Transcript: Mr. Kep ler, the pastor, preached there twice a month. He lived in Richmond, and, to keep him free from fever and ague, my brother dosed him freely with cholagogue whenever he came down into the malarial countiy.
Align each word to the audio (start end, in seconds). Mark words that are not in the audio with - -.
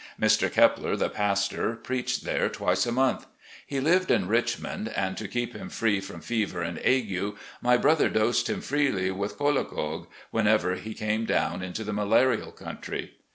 Mr. 0.19 0.51
Kep 0.51 0.79
ler, 0.79 0.95
the 0.95 1.09
pastor, 1.11 1.75
preached 1.75 2.23
there 2.23 2.49
twice 2.49 2.87
a 2.87 2.91
month. 2.91 3.27
He 3.67 3.79
lived 3.79 4.09
in 4.09 4.27
Richmond, 4.27 4.89
and, 4.89 5.15
to 5.15 5.27
keep 5.27 5.55
him 5.55 5.69
free 5.69 5.99
from 6.01 6.21
fever 6.21 6.63
and 6.63 6.79
ague, 6.83 7.35
my 7.61 7.77
brother 7.77 8.09
dosed 8.09 8.49
him 8.49 8.61
freely 8.61 9.11
with 9.11 9.37
cholagogue 9.37 10.07
whenever 10.31 10.73
he 10.73 10.95
came 10.95 11.25
down 11.25 11.61
into 11.61 11.83
the 11.83 11.93
malarial 11.93 12.51
countiy. 12.51 13.11